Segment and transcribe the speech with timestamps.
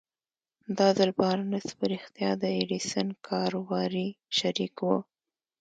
[0.77, 4.89] دا ځل بارنس په رښتيا د ايډېسن کاروباري شريک و.